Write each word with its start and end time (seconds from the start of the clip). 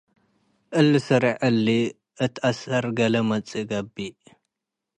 እሊ 0.79 0.93
ስሬዕ 1.07 1.35
እሊ 1.47 1.67
እት 2.25 2.35
አሰር 2.49 2.85
ገሌ 2.97 3.13
ላማጽእ 3.13 3.65
ገብእ። 3.69 4.19